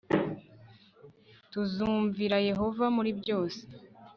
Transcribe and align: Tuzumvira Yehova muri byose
Tuzumvira 1.51 2.37
Yehova 2.49 2.85
muri 2.95 3.11
byose 3.19 3.59